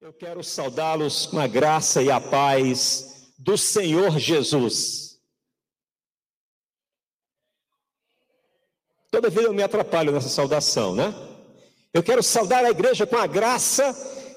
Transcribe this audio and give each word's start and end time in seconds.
Eu 0.00 0.12
quero 0.12 0.44
saudá-los 0.44 1.26
com 1.26 1.40
a 1.40 1.48
graça 1.48 2.00
e 2.00 2.08
a 2.08 2.20
paz 2.20 3.32
do 3.36 3.58
Senhor 3.58 4.16
Jesus. 4.16 5.18
Toda 9.10 9.28
vez 9.28 9.44
eu 9.44 9.52
me 9.52 9.60
atrapalho 9.60 10.12
nessa 10.12 10.28
saudação, 10.28 10.94
né? 10.94 11.12
Eu 11.92 12.00
quero 12.00 12.22
saudar 12.22 12.64
a 12.64 12.70
igreja 12.70 13.08
com 13.08 13.16
a 13.16 13.26
graça 13.26 13.92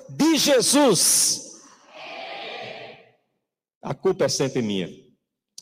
de 0.09 0.35
Jesus. 0.35 1.61
A 3.83 3.93
culpa 3.93 4.25
é 4.25 4.29
sempre 4.29 4.63
minha, 4.63 4.89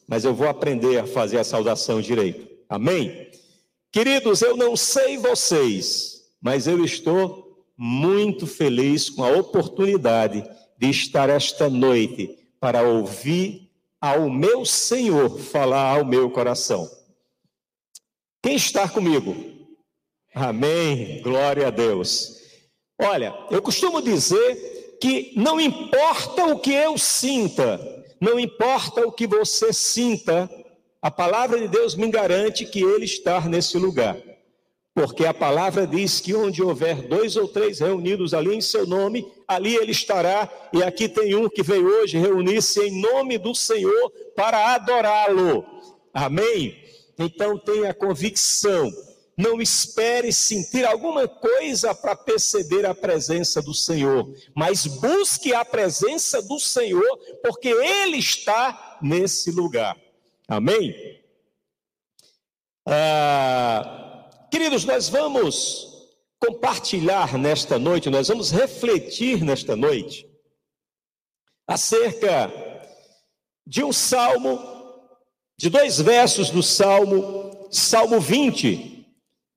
mas 0.08 0.24
eu 0.24 0.34
vou 0.34 0.48
aprender 0.48 0.98
a 0.98 1.08
fazer 1.08 1.40
a 1.40 1.44
saudação 1.44 2.00
direito. 2.00 2.48
Amém? 2.70 3.30
Queridos, 3.92 4.42
eu 4.42 4.56
não 4.56 4.78
sei 4.78 5.18
vocês, 5.18 6.32
mas 6.42 6.68
eu 6.68 6.86
estou 6.86 7.49
muito 7.82 8.46
feliz 8.46 9.10
com 9.10 9.24
a 9.24 9.32
oportunidade 9.32 10.44
de 10.78 10.90
estar 10.90 11.30
esta 11.30 11.70
noite 11.70 12.38
para 12.60 12.82
ouvir 12.82 13.72
ao 14.02 14.30
meu 14.30 14.66
Senhor 14.66 15.40
falar 15.40 15.96
ao 15.96 16.04
meu 16.04 16.30
coração. 16.30 16.92
Quem 18.44 18.58
está 18.58 18.90
comigo? 18.90 19.34
Amém. 20.36 21.22
Glória 21.22 21.68
a 21.68 21.70
Deus. 21.70 22.42
Olha, 23.02 23.34
eu 23.50 23.62
costumo 23.62 24.02
dizer 24.02 24.98
que 25.00 25.32
não 25.38 25.58
importa 25.58 26.48
o 26.48 26.60
que 26.60 26.74
eu 26.74 26.98
sinta, 26.98 27.80
não 28.20 28.38
importa 28.38 29.08
o 29.08 29.12
que 29.14 29.26
você 29.26 29.72
sinta, 29.72 30.50
a 31.02 31.10
palavra 31.10 31.58
de 31.58 31.70
Deus 31.70 31.96
me 31.96 32.10
garante 32.10 32.66
que 32.66 32.84
Ele 32.84 33.06
está 33.06 33.40
nesse 33.48 33.78
lugar. 33.78 34.18
Porque 34.94 35.26
a 35.26 35.34
palavra 35.34 35.88
diz 35.88 36.20
que 36.20 36.36
onde 36.36 36.62
houver 36.62 37.08
dois 37.08 37.36
ou 37.36 37.48
três 37.48 37.80
reunidos 37.80 38.34
ali 38.34 38.56
em 38.56 38.62
seu 38.62 38.86
nome, 38.86 39.26
ali 39.48 39.76
ele 39.76 39.92
estará. 39.92 40.50
E 40.74 40.84
aqui 40.84 41.08
tem 41.08 41.36
um 41.36 41.48
que 41.48 41.64
veio 41.64 41.88
hoje 41.88 42.18
reunir-se 42.18 42.82
em 42.82 43.02
nome 43.02 43.38
do 43.38 43.56
Senhor 43.56 44.12
para 44.36 44.74
adorá-lo. 44.74 45.66
Amém? 46.14 46.76
Então 47.18 47.58
tenha 47.58 47.94
convicção. 47.94 48.92
Não 49.38 49.62
espere 49.62 50.34
sentir 50.34 50.86
alguma 50.86 51.26
coisa 51.26 51.96
para 51.96 52.14
perceber 52.14 52.86
a 52.86 52.94
presença 52.94 53.62
do 53.62 53.74
Senhor, 53.74 54.30
mas 54.54 54.86
busque 54.86 55.54
a 55.54 55.64
presença 55.64 56.42
do 56.42 56.60
Senhor, 56.60 57.18
porque 57.42 57.70
Ele 57.70 58.18
está 58.18 58.98
nesse 59.02 59.50
lugar. 59.50 59.96
Amém? 60.46 60.94
Ah, 62.86 64.09
queridos, 64.50 64.86
nós 64.86 65.10
vamos 65.10 65.88
compartilhar 66.40 67.38
nesta 67.38 67.78
noite, 67.78 68.10
nós 68.10 68.28
vamos 68.28 68.52
refletir 68.52 69.44
nesta 69.44 69.76
noite 69.76 70.28
acerca 71.68 72.52
de 73.66 73.84
um 73.84 73.94
salmo, 73.94 74.60
de 75.58 75.70
dois 75.70 76.02
versos 76.02 76.50
do 76.50 76.64
salmo, 76.64 77.68
Salmo 77.70 78.20
20. 78.20 79.06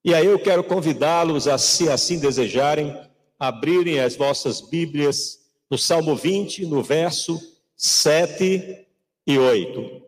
E 0.05 0.13
aí 0.13 0.25
eu 0.27 0.37
quero 0.37 0.63
convidá-los 0.63 1.47
a, 1.47 1.57
se 1.57 1.89
assim 1.89 2.19
desejarem, 2.19 2.95
abrirem 3.39 3.99
as 3.99 4.15
vossas 4.15 4.61
Bíblias 4.61 5.39
no 5.71 5.77
Salmo 5.77 6.15
20, 6.15 6.67
no 6.67 6.83
verso 6.83 7.39
7 7.75 8.85
e 9.25 9.39
8. 9.39 10.03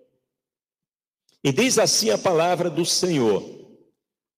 E 1.43 1.51
diz 1.51 1.79
assim 1.79 2.11
a 2.11 2.17
palavra 2.17 2.69
do 2.69 2.85
Senhor: 2.85 3.43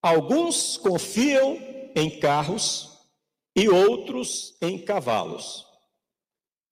Alguns 0.02 0.78
confiam 0.78 1.58
em 1.95 2.20
carros 2.20 2.98
e 3.56 3.67
outros 3.67 4.56
em 4.62 4.78
cavalos, 4.78 5.66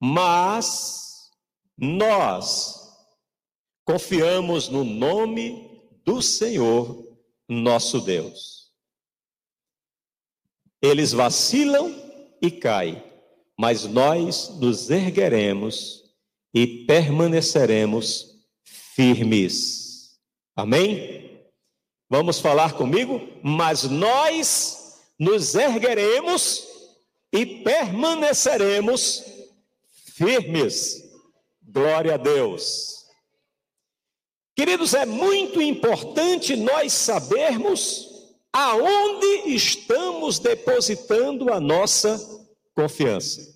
mas 0.00 1.30
nós 1.76 2.86
confiamos 3.84 4.68
no 4.68 4.84
nome 4.84 5.82
do 6.04 6.22
Senhor, 6.22 7.18
nosso 7.48 8.00
Deus. 8.00 8.72
Eles 10.80 11.12
vacilam 11.12 11.92
e 12.40 12.50
caem, 12.50 13.02
mas 13.58 13.84
nós 13.84 14.48
nos 14.60 14.90
ergueremos 14.90 16.04
e 16.54 16.84
permaneceremos 16.86 18.36
firmes. 18.64 20.18
Amém? 20.54 21.35
Vamos 22.08 22.38
falar 22.38 22.74
comigo? 22.74 23.20
Mas 23.42 23.82
nós 23.84 25.00
nos 25.18 25.54
ergueremos 25.54 26.66
e 27.32 27.44
permaneceremos 27.64 29.24
firmes. 30.14 31.02
Glória 31.62 32.14
a 32.14 32.16
Deus. 32.16 33.04
Queridos, 34.54 34.94
é 34.94 35.04
muito 35.04 35.60
importante 35.60 36.56
nós 36.56 36.92
sabermos 36.92 38.06
aonde 38.52 39.50
estamos 39.54 40.38
depositando 40.38 41.52
a 41.52 41.60
nossa 41.60 42.18
confiança. 42.74 43.54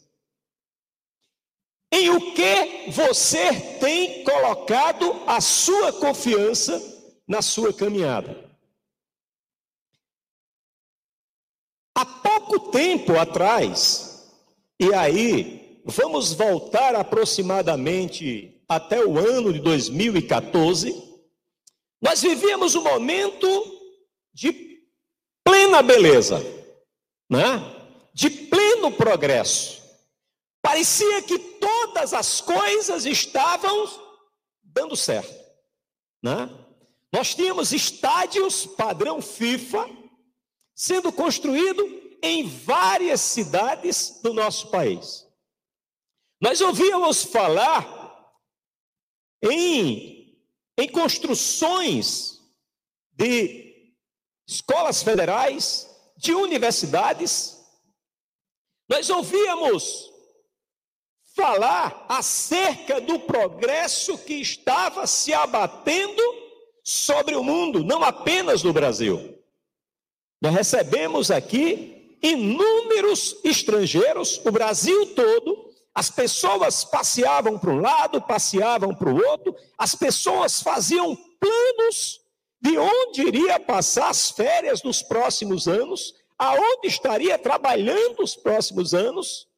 Em 1.93 2.11
o 2.11 2.35
que 2.35 2.91
você 2.91 3.53
tem 3.81 4.23
colocado 4.25 5.23
a 5.27 5.41
sua 5.41 5.93
confiança 5.93 7.00
na 7.31 7.41
sua 7.41 7.73
caminhada? 7.73 8.51
Há 11.97 12.05
pouco 12.05 12.73
tempo 12.73 13.17
atrás, 13.17 14.29
e 14.81 14.93
aí 14.93 15.81
vamos 15.85 16.33
voltar 16.33 16.97
aproximadamente 16.97 18.61
até 18.69 19.05
o 19.05 19.17
ano 19.17 19.53
de 19.53 19.61
2014, 19.61 20.93
nós 22.03 22.21
vivíamos 22.21 22.75
um 22.75 22.83
momento 22.83 23.47
de 24.35 24.83
plena 25.45 25.83
beleza, 25.83 26.41
né? 27.31 27.61
de 28.13 28.29
pleno 28.29 28.91
progresso. 28.91 29.81
Parecia 30.61 31.23
que 31.23 31.39
todas 31.39 32.13
as 32.13 32.41
coisas 32.41 33.07
estavam 33.07 33.89
dando 34.65 34.97
certo. 34.97 35.33
Né? 36.23 36.49
Nós 37.13 37.35
tínhamos 37.35 37.73
estádios 37.73 38.67
padrão 38.67 39.21
FIFA 39.21 39.89
sendo 40.75 41.13
construído 41.13 41.83
em 42.23 42.47
várias 42.47 43.21
cidades 43.21 44.21
do 44.23 44.33
nosso 44.33 44.71
país. 44.71 45.27
Nós 46.41 46.61
ouvíamos 46.61 47.25
falar 47.25 48.33
em, 49.43 50.39
em 50.79 50.89
construções 50.89 52.41
de 53.13 53.95
escolas 54.47 55.03
federais, 55.03 55.89
de 56.17 56.33
universidades. 56.33 57.63
Nós 58.89 59.11
ouvíamos 59.11 60.11
falar 61.35 62.07
acerca 62.09 63.01
do 63.01 63.21
progresso 63.21 64.17
que 64.19 64.35
estava 64.35 65.07
se 65.07 65.33
abatendo 65.35 66.23
sobre 66.91 67.37
o 67.37 67.45
mundo, 67.45 67.85
não 67.85 68.03
apenas 68.03 68.65
no 68.65 68.73
Brasil. 68.73 69.39
Nós 70.43 70.53
recebemos 70.53 71.31
aqui 71.31 72.19
inúmeros 72.21 73.37
estrangeiros, 73.45 74.41
o 74.45 74.51
Brasil 74.51 75.15
todo, 75.15 75.71
as 75.95 76.11
pessoas 76.11 76.83
passeavam 76.85 77.57
para 77.59 77.71
um 77.71 77.81
lado, 77.81 78.21
passeavam 78.21 78.93
para 78.93 79.09
o 79.09 79.25
outro, 79.25 79.55
as 79.79 79.95
pessoas 79.95 80.61
faziam 80.61 81.15
planos 81.39 82.21
de 82.61 82.77
onde 82.77 83.23
iria 83.23 83.61
passar 83.61 84.09
as 84.09 84.33
férias 84.33 84.83
nos 84.83 85.01
próximos 85.01 85.69
anos, 85.69 86.17
aonde 86.37 86.89
estaria 86.89 87.39
trabalhando 87.39 88.21
os 88.21 88.35
próximos 88.35 88.95
anos. 88.95 89.49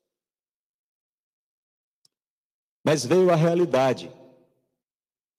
Mas 2.84 3.06
veio 3.06 3.30
a 3.30 3.36
realidade. 3.36 4.12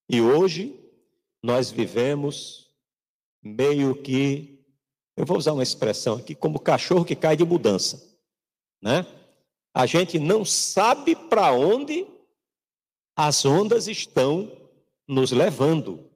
E 0.10 0.20
hoje 0.20 0.83
nós 1.44 1.70
vivemos 1.70 2.70
meio 3.44 3.94
que, 4.02 4.66
eu 5.18 5.26
vou 5.26 5.38
usar 5.38 5.52
uma 5.52 5.62
expressão 5.62 6.16
aqui, 6.16 6.34
como 6.34 6.58
cachorro 6.58 7.04
que 7.04 7.16
cai 7.16 7.36
de 7.36 7.44
mudança, 7.44 8.02
né? 8.82 9.06
A 9.74 9.86
gente 9.86 10.18
não 10.18 10.46
sabe 10.46 11.16
para 11.16 11.52
onde 11.52 12.08
as 13.16 13.44
ondas 13.44 13.88
estão 13.88 14.50
nos 15.06 15.32
levando. 15.32 16.10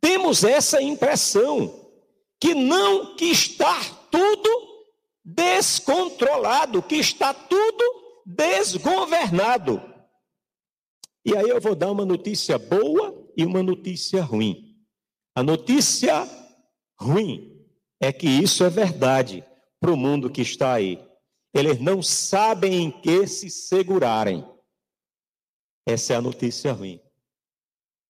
Temos 0.00 0.42
essa 0.42 0.82
impressão 0.82 1.88
que 2.40 2.54
não 2.54 3.14
que 3.14 3.26
está 3.26 3.78
tudo 4.10 4.84
descontrolado, 5.24 6.82
que 6.82 6.96
está 6.96 7.32
tudo 7.32 7.84
desgovernado. 8.26 9.80
E 11.24 11.36
aí 11.36 11.48
eu 11.48 11.60
vou 11.60 11.76
dar 11.76 11.92
uma 11.92 12.04
notícia 12.04 12.58
boa 12.58 13.21
e 13.36 13.44
uma 13.44 13.62
notícia 13.62 14.22
ruim. 14.22 14.76
A 15.34 15.42
notícia 15.42 16.28
ruim 16.98 17.66
é 18.00 18.12
que 18.12 18.28
isso 18.28 18.64
é 18.64 18.70
verdade 18.70 19.44
para 19.80 19.92
o 19.92 19.96
mundo 19.96 20.30
que 20.30 20.42
está 20.42 20.74
aí. 20.74 20.98
eles 21.54 21.78
não 21.80 22.02
sabem 22.02 22.84
em 22.84 22.90
que 22.90 23.26
se 23.26 23.50
segurarem. 23.50 24.44
Essa 25.86 26.14
é 26.14 26.16
a 26.16 26.22
notícia 26.22 26.72
ruim. 26.72 27.00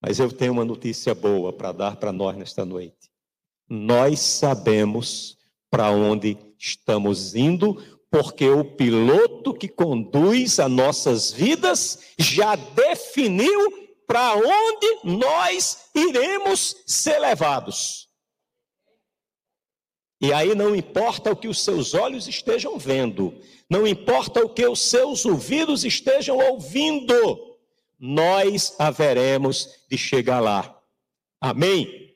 Mas 0.00 0.18
eu 0.18 0.30
tenho 0.30 0.52
uma 0.52 0.64
notícia 0.64 1.14
boa 1.14 1.52
para 1.52 1.72
dar 1.72 1.96
para 1.96 2.12
nós 2.12 2.36
nesta 2.36 2.64
noite. 2.64 3.10
Nós 3.68 4.20
sabemos 4.20 5.38
para 5.70 5.90
onde 5.90 6.36
estamos 6.58 7.34
indo, 7.34 7.82
porque 8.10 8.48
o 8.48 8.64
piloto 8.64 9.54
que 9.54 9.68
conduz 9.68 10.60
as 10.60 10.70
nossas 10.70 11.32
vidas 11.32 12.14
já 12.18 12.54
definiu 12.54 13.81
para 14.12 14.34
onde 14.34 14.98
nós 15.04 15.86
iremos 15.94 16.76
ser 16.86 17.18
levados. 17.18 18.10
E 20.20 20.30
aí 20.34 20.54
não 20.54 20.76
importa 20.76 21.32
o 21.32 21.36
que 21.36 21.48
os 21.48 21.64
seus 21.64 21.94
olhos 21.94 22.28
estejam 22.28 22.78
vendo, 22.78 23.34
não 23.70 23.86
importa 23.86 24.44
o 24.44 24.50
que 24.50 24.66
os 24.66 24.82
seus 24.82 25.24
ouvidos 25.24 25.82
estejam 25.82 26.36
ouvindo, 26.36 27.56
nós 27.98 28.78
haveremos 28.78 29.66
de 29.90 29.96
chegar 29.96 30.40
lá. 30.40 30.78
Amém? 31.40 32.14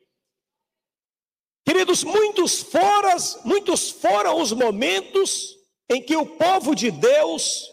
Queridos, 1.64 2.04
muitos 2.04 2.60
foram, 2.60 3.16
muitos 3.42 3.90
foram 3.90 4.38
os 4.38 4.52
momentos 4.52 5.56
em 5.88 6.02
que 6.02 6.14
o 6.14 6.26
povo 6.26 6.74
de 6.74 6.90
Deus 6.90 7.72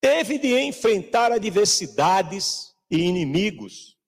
teve 0.00 0.38
de 0.38 0.58
enfrentar 0.60 1.30
adversidades 1.30 2.71
e 2.92 2.98
inimigos. 2.98 3.98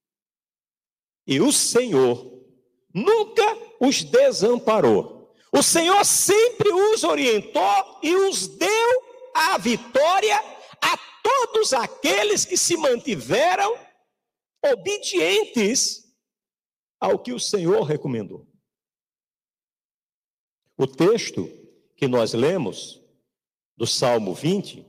E 1.26 1.40
o 1.40 1.50
Senhor 1.50 2.44
nunca 2.92 3.42
os 3.81 4.04
desamparou. 4.04 5.34
O 5.50 5.62
Senhor 5.62 6.04
sempre 6.04 6.70
os 6.70 7.02
orientou 7.02 8.00
e 8.02 8.14
os 8.14 8.46
deu 8.46 9.02
a 9.34 9.56
vitória 9.56 10.36
a 10.82 10.98
todos 11.22 11.72
aqueles 11.72 12.44
que 12.44 12.58
se 12.58 12.76
mantiveram 12.76 13.75
obedientes 14.62 16.04
ao 17.00 17.19
que 17.19 17.32
o 17.32 17.40
Senhor 17.40 17.82
recomendou. 17.84 18.46
O 20.76 20.86
texto 20.86 21.48
que 21.96 22.06
nós 22.06 22.34
lemos, 22.34 23.00
do 23.76 23.86
Salmo 23.86 24.34
20, 24.34 24.86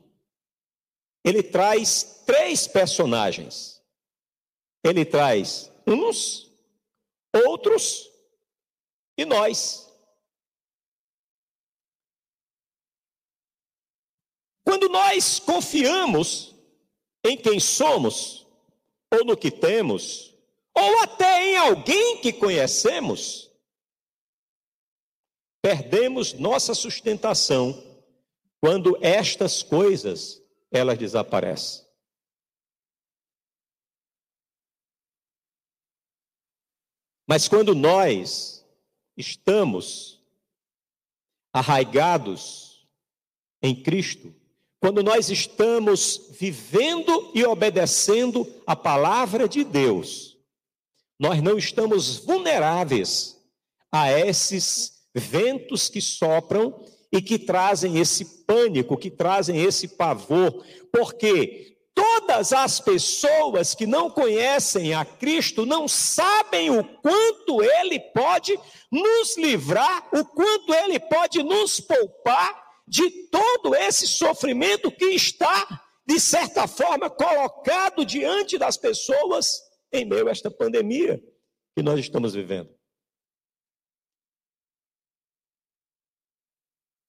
ele 1.23 1.41
traz 1.41 2.23
três 2.25 2.67
personagens. 2.67 3.74
Ele 4.85 5.03
traz 5.03 5.71
uns, 5.87 6.47
outros 7.33 8.07
e 9.17 9.25
nós. 9.25 9.91
Quando 14.63 14.87
nós 14.87 15.39
confiamos 15.39 16.55
em 17.23 17.35
quem 17.35 17.59
somos, 17.59 18.45
ou 19.11 19.25
no 19.25 19.35
que 19.35 19.49
temos, 19.49 20.37
ou 20.71 21.01
até 21.01 21.43
em 21.45 21.57
alguém 21.57 22.21
que 22.21 22.31
conhecemos, 22.31 23.51
perdemos 25.63 26.33
nossa 26.33 26.75
sustentação 26.75 27.73
quando 28.61 28.95
estas 29.01 29.63
coisas 29.63 30.43
elas 30.71 30.95
desaparecem. 30.95 31.84
Mas 37.27 37.47
quando 37.47 37.73
nós 37.73 38.65
estamos 39.17 40.21
arraigados 41.53 42.87
em 43.61 43.75
Cristo, 43.75 44.33
quando 44.79 45.01
nós 45.01 45.29
estamos 45.29 46.29
vivendo 46.31 47.31
e 47.33 47.43
obedecendo 47.43 48.45
a 48.67 48.75
palavra 48.75 49.47
de 49.47 49.63
Deus, 49.63 50.37
nós 51.19 51.41
não 51.41 51.57
estamos 51.57 52.17
vulneráveis 52.17 53.41
a 53.91 54.11
esses 54.11 55.07
ventos 55.13 55.89
que 55.89 56.01
sopram 56.01 56.85
e 57.11 57.21
que 57.21 57.39
trazem 57.39 57.97
esse 57.97 58.43
pânico, 58.43 58.97
que 58.97 59.09
trazem 59.09 59.61
esse 59.61 59.87
pavor, 59.87 60.63
porque 60.91 61.74
Todas 61.95 62.51
as 62.51 62.81
pessoas 62.81 63.73
que 63.73 63.87
não 63.87 64.11
conhecem 64.11 64.93
a 64.93 65.05
Cristo 65.05 65.65
não 65.65 65.87
sabem 65.87 66.69
o 66.69 66.83
quanto 66.99 67.63
Ele 67.63 67.99
pode 68.13 68.59
nos 68.91 69.37
livrar, 69.37 70.09
o 70.13 70.25
quanto 70.25 70.73
Ele 70.73 70.99
pode 70.99 71.41
nos 71.41 71.79
poupar 71.79 72.65
de 72.85 73.09
todo 73.29 73.73
esse 73.73 74.05
sofrimento 74.05 74.91
que 74.91 75.05
está, 75.05 75.87
de 76.05 76.19
certa 76.19 76.67
forma, 76.67 77.09
colocado 77.09 78.05
diante 78.05 78.57
das 78.57 78.75
pessoas 78.75 79.61
em 79.91 80.03
meio 80.03 80.27
a 80.27 80.31
esta 80.31 80.51
pandemia 80.51 81.23
que 81.73 81.81
nós 81.81 81.99
estamos 81.99 82.33
vivendo. 82.33 82.75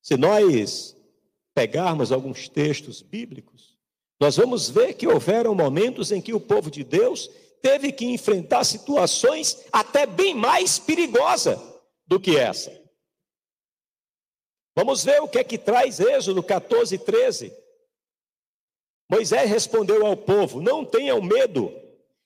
Se 0.01 0.17
nós 0.17 0.97
pegarmos 1.53 2.13
alguns 2.13 2.49
textos 2.49 3.03
bíblicos, 3.03 3.76
nós 4.19 4.37
vamos 4.37 4.71
ver 4.71 4.95
que 4.95 5.07
houveram 5.07 5.55
momentos 5.55 6.11
em 6.11 6.21
que 6.21 6.33
o 6.33 6.41
povo 6.41 6.71
de 6.71 6.83
Deus 6.83 7.31
teve 7.61 7.93
que 7.93 8.07
enfrentar 8.07 8.65
situações 8.65 9.65
até 9.71 10.07
bem 10.07 10.35
mais 10.35 10.79
perigosas 10.79 11.59
do 12.07 12.19
que 12.19 12.37
essa. 12.37 12.73
Vamos 14.75 15.05
ver 15.05 15.23
o 15.23 15.29
que 15.29 15.39
é 15.39 15.45
que 15.45 15.59
traz 15.59 16.01
Êxodo 16.01 16.43
14, 16.43 16.99
13. 16.99 17.53
Moisés 19.11 19.49
respondeu 19.49 20.05
ao 20.07 20.17
povo: 20.17 20.61
Não 20.61 20.85
tenham 20.85 21.21
medo, 21.23 21.73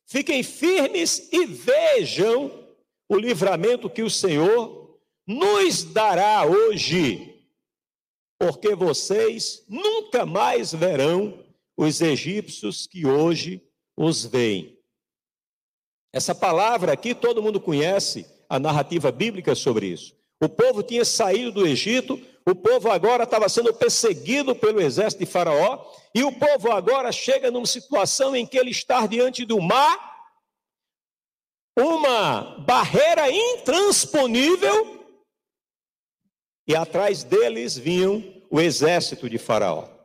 fiquem 0.06 0.42
firmes 0.42 1.28
e 1.32 1.46
vejam 1.46 2.68
o 3.08 3.16
livramento 3.16 3.90
que 3.90 4.02
o 4.02 4.10
Senhor 4.10 4.98
nos 5.26 5.84
dará 5.84 6.44
hoje, 6.44 7.44
porque 8.38 8.74
vocês 8.74 9.64
nunca 9.68 10.24
mais 10.24 10.72
verão 10.72 11.49
os 11.82 12.02
egípcios 12.02 12.86
que 12.86 13.06
hoje 13.06 13.66
os 13.96 14.26
veem. 14.26 14.78
Essa 16.12 16.34
palavra 16.34 16.92
aqui 16.92 17.14
todo 17.14 17.42
mundo 17.42 17.58
conhece 17.58 18.26
a 18.50 18.58
narrativa 18.58 19.10
bíblica 19.10 19.54
sobre 19.54 19.86
isso. 19.86 20.14
O 20.42 20.46
povo 20.46 20.82
tinha 20.82 21.06
saído 21.06 21.52
do 21.52 21.66
Egito, 21.66 22.20
o 22.46 22.54
povo 22.54 22.90
agora 22.90 23.24
estava 23.24 23.48
sendo 23.48 23.72
perseguido 23.72 24.54
pelo 24.54 24.78
exército 24.78 25.24
de 25.24 25.30
Faraó, 25.30 25.90
e 26.14 26.22
o 26.22 26.30
povo 26.32 26.70
agora 26.70 27.10
chega 27.12 27.50
numa 27.50 27.64
situação 27.64 28.36
em 28.36 28.46
que 28.46 28.58
ele 28.58 28.70
está 28.70 29.06
diante 29.06 29.46
do 29.46 29.58
mar, 29.58 30.28
uma 31.78 32.58
barreira 32.58 33.30
intransponível, 33.30 35.06
e 36.68 36.76
atrás 36.76 37.24
deles 37.24 37.78
vinham 37.78 38.22
o 38.50 38.60
exército 38.60 39.30
de 39.30 39.38
Faraó. 39.38 39.99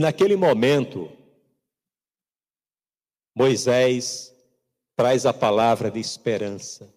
E 0.00 0.02
naquele 0.02 0.34
momento, 0.34 1.12
Moisés 3.36 4.34
traz 4.96 5.26
a 5.26 5.34
palavra 5.34 5.90
de 5.90 6.00
esperança. 6.00 6.90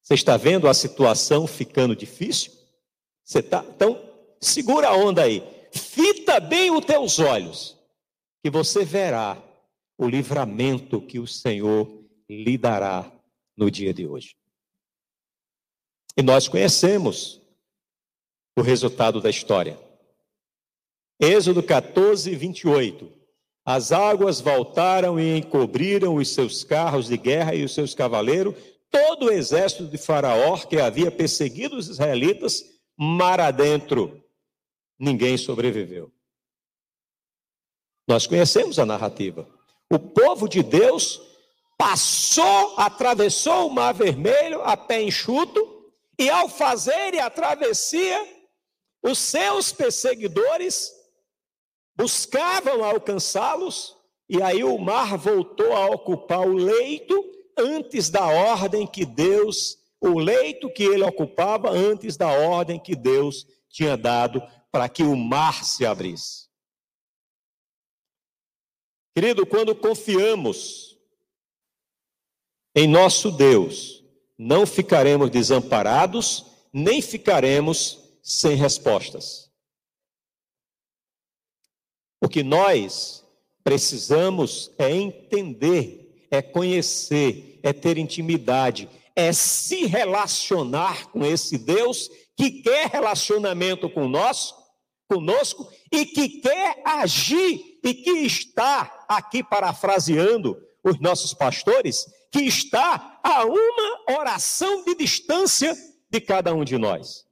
Você 0.00 0.14
está 0.14 0.38
vendo 0.38 0.66
a 0.66 0.72
situação 0.72 1.46
ficando 1.46 1.94
difícil? 1.94 2.52
Você 3.22 3.42
tá? 3.42 3.62
Então, 3.68 4.02
segura 4.40 4.88
a 4.88 4.96
onda 4.96 5.24
aí. 5.24 5.42
Fita 5.74 6.40
bem 6.40 6.70
os 6.70 6.86
teus 6.86 7.18
olhos, 7.18 7.78
que 8.42 8.48
você 8.48 8.82
verá 8.82 9.36
o 9.98 10.08
livramento 10.08 11.02
que 11.02 11.18
o 11.18 11.26
Senhor 11.26 12.02
lhe 12.30 12.56
dará 12.56 13.12
no 13.54 13.70
dia 13.70 13.92
de 13.92 14.06
hoje. 14.06 14.34
E 16.16 16.22
nós 16.22 16.48
conhecemos 16.48 17.42
o 18.56 18.62
resultado 18.62 19.20
da 19.20 19.28
história. 19.28 19.89
Êxodo 21.20 21.62
14, 21.62 22.34
28. 22.34 23.12
As 23.62 23.92
águas 23.92 24.40
voltaram 24.40 25.20
e 25.20 25.36
encobriram 25.36 26.14
os 26.14 26.32
seus 26.32 26.64
carros 26.64 27.08
de 27.08 27.18
guerra 27.18 27.54
e 27.54 27.62
os 27.62 27.74
seus 27.74 27.94
cavaleiros, 27.94 28.54
todo 28.90 29.26
o 29.26 29.30
exército 29.30 29.86
de 29.86 29.98
Faraó 29.98 30.56
que 30.56 30.80
havia 30.80 31.10
perseguido 31.10 31.76
os 31.76 31.88
israelitas, 31.88 32.64
mar 32.98 33.38
adentro. 33.38 34.24
Ninguém 34.98 35.36
sobreviveu. 35.36 36.10
Nós 38.08 38.26
conhecemos 38.26 38.78
a 38.78 38.86
narrativa. 38.86 39.46
O 39.92 39.98
povo 39.98 40.48
de 40.48 40.62
Deus 40.62 41.20
passou, 41.76 42.74
atravessou 42.78 43.68
o 43.68 43.70
Mar 43.70 43.92
Vermelho 43.92 44.62
a 44.62 44.74
pé 44.74 45.02
enxuto, 45.02 45.92
e 46.18 46.28
ao 46.28 46.48
fazer 46.48 47.18
a 47.18 47.30
travessia, 47.30 48.26
os 49.02 49.18
seus 49.18 49.70
perseguidores 49.72 50.99
buscavam 52.00 52.82
alcançá-los, 52.82 53.94
e 54.26 54.42
aí 54.42 54.64
o 54.64 54.78
mar 54.78 55.18
voltou 55.18 55.74
a 55.74 55.84
ocupar 55.90 56.48
o 56.48 56.54
leito 56.54 57.14
antes 57.58 58.08
da 58.08 58.26
ordem 58.26 58.86
que 58.86 59.04
Deus, 59.04 59.78
o 60.00 60.18
leito 60.18 60.72
que 60.72 60.82
ele 60.82 61.04
ocupava 61.04 61.68
antes 61.68 62.16
da 62.16 62.28
ordem 62.28 62.80
que 62.80 62.96
Deus 62.96 63.46
tinha 63.68 63.98
dado 63.98 64.42
para 64.72 64.88
que 64.88 65.02
o 65.02 65.14
mar 65.14 65.62
se 65.62 65.84
abrisse. 65.84 66.48
Querido, 69.14 69.44
quando 69.44 69.74
confiamos 69.74 70.98
em 72.74 72.88
nosso 72.88 73.30
Deus, 73.30 74.02
não 74.38 74.64
ficaremos 74.64 75.28
desamparados, 75.28 76.46
nem 76.72 77.02
ficaremos 77.02 78.10
sem 78.22 78.56
respostas. 78.56 79.49
O 82.20 82.28
que 82.28 82.42
nós 82.42 83.24
precisamos 83.64 84.70
é 84.78 84.90
entender, 84.90 86.26
é 86.30 86.42
conhecer, 86.42 87.58
é 87.62 87.72
ter 87.72 87.96
intimidade, 87.98 88.88
é 89.16 89.32
se 89.32 89.86
relacionar 89.86 91.08
com 91.10 91.24
esse 91.24 91.58
Deus 91.58 92.10
que 92.36 92.62
quer 92.62 92.88
relacionamento 92.88 93.88
com 93.90 94.08
nós, 94.08 94.54
conosco 95.08 95.70
e 95.90 96.06
que 96.06 96.40
quer 96.40 96.80
agir 96.84 97.78
e 97.82 97.94
que 97.94 98.10
está 98.10 99.04
aqui 99.08 99.42
parafraseando 99.42 100.56
os 100.84 101.00
nossos 101.00 101.34
pastores, 101.34 102.06
que 102.30 102.42
está 102.42 103.18
a 103.22 103.44
uma 103.44 104.18
oração 104.18 104.84
de 104.84 104.94
distância 104.94 105.76
de 106.08 106.20
cada 106.20 106.54
um 106.54 106.64
de 106.64 106.78
nós. 106.78 107.26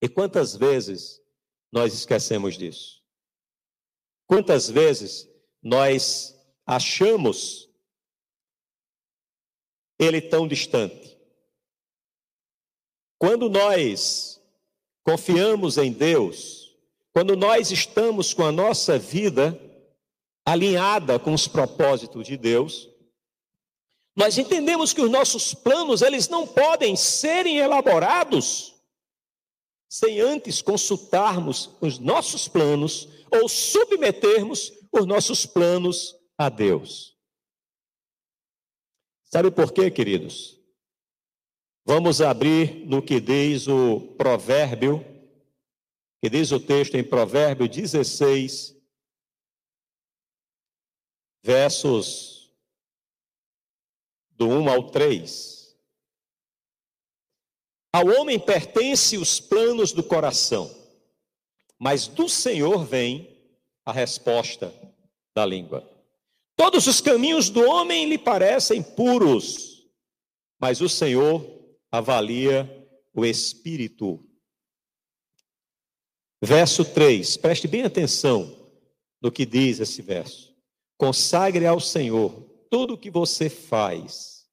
E 0.00 0.08
quantas 0.08 0.56
vezes 0.56 1.20
nós 1.72 1.92
esquecemos 1.92 2.56
disso? 2.56 3.01
Quantas 4.32 4.70
vezes 4.70 5.28
nós 5.62 6.34
achamos 6.64 7.68
ele 9.98 10.22
tão 10.22 10.48
distante? 10.48 11.18
Quando 13.18 13.50
nós 13.50 14.42
confiamos 15.04 15.76
em 15.76 15.92
Deus, 15.92 16.74
quando 17.12 17.36
nós 17.36 17.70
estamos 17.70 18.32
com 18.32 18.42
a 18.42 18.50
nossa 18.50 18.98
vida 18.98 19.60
alinhada 20.46 21.18
com 21.18 21.34
os 21.34 21.46
propósitos 21.46 22.26
de 22.26 22.38
Deus, 22.38 22.88
nós 24.16 24.38
entendemos 24.38 24.94
que 24.94 25.02
os 25.02 25.10
nossos 25.10 25.52
planos, 25.52 26.00
eles 26.00 26.26
não 26.30 26.46
podem 26.46 26.96
serem 26.96 27.58
elaborados 27.58 28.74
sem 29.90 30.20
antes 30.20 30.62
consultarmos 30.62 31.68
os 31.82 31.98
nossos 31.98 32.48
planos 32.48 33.10
ou 33.32 33.48
submetermos 33.48 34.72
os 34.92 35.06
nossos 35.06 35.46
planos 35.46 36.14
a 36.36 36.48
Deus. 36.48 37.16
Sabe 39.24 39.50
por 39.50 39.72
quê, 39.72 39.90
queridos? 39.90 40.60
Vamos 41.84 42.20
abrir 42.20 42.86
no 42.86 43.02
que 43.02 43.20
diz 43.20 43.66
o 43.66 44.14
provérbio, 44.16 45.04
que 46.20 46.28
diz 46.28 46.52
o 46.52 46.60
texto 46.60 46.94
em 46.96 47.02
Provérbio 47.02 47.68
16, 47.68 48.76
versos 51.42 52.54
do 54.30 54.46
1 54.48 54.68
ao 54.68 54.90
3. 54.90 55.76
Ao 57.94 58.06
homem 58.06 58.38
pertence 58.38 59.16
os 59.18 59.40
planos 59.40 59.92
do 59.92 60.02
coração, 60.04 60.81
mas 61.82 62.06
do 62.06 62.28
Senhor 62.28 62.84
vem 62.84 63.36
a 63.84 63.90
resposta 63.92 64.72
da 65.34 65.44
língua. 65.44 65.82
Todos 66.54 66.86
os 66.86 67.00
caminhos 67.00 67.50
do 67.50 67.60
homem 67.60 68.08
lhe 68.08 68.16
parecem 68.16 68.80
puros, 68.80 69.84
mas 70.60 70.80
o 70.80 70.88
Senhor 70.88 71.44
avalia 71.90 72.70
o 73.12 73.24
espírito. 73.24 74.24
Verso 76.40 76.84
3, 76.84 77.36
preste 77.38 77.66
bem 77.66 77.82
atenção 77.82 78.70
no 79.20 79.32
que 79.32 79.44
diz 79.44 79.80
esse 79.80 80.02
verso. 80.02 80.54
Consagre 80.96 81.66
ao 81.66 81.80
Senhor 81.80 82.48
tudo 82.70 82.94
o 82.94 82.98
que 82.98 83.10
você 83.10 83.50
faz, 83.50 84.46